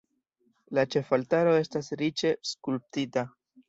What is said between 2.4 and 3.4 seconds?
skulptita.